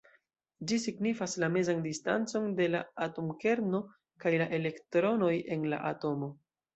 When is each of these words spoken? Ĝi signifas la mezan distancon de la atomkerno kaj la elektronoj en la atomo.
Ĝi 0.69 0.77
signifas 0.83 1.35
la 1.41 1.49
mezan 1.55 1.83
distancon 1.83 2.47
de 2.59 2.65
la 2.75 2.81
atomkerno 3.07 3.81
kaj 4.25 4.33
la 4.43 4.47
elektronoj 4.59 5.31
en 5.57 5.69
la 5.75 5.81
atomo. 5.91 6.31